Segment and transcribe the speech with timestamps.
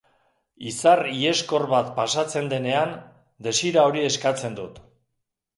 [0.69, 2.97] Izar iheskor bat pasatzen denean,
[3.49, 4.85] desira hori eskatzen dut.